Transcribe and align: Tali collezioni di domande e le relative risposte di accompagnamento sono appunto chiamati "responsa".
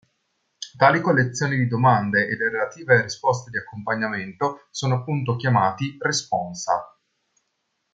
Tali 0.77 0.99
collezioni 0.99 1.57
di 1.57 1.67
domande 1.67 2.25
e 2.27 2.35
le 2.35 2.49
relative 2.49 3.03
risposte 3.03 3.51
di 3.51 3.57
accompagnamento 3.59 4.65
sono 4.71 4.95
appunto 4.95 5.35
chiamati 5.35 5.95
"responsa". 5.99 6.97